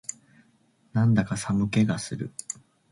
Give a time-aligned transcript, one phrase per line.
[0.93, 2.33] なんだか寒気がする